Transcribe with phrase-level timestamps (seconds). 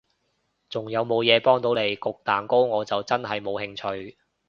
[0.67, 1.95] 仲有無嘢幫到你？
[1.95, 4.17] 焗蛋糕我就真係冇興趣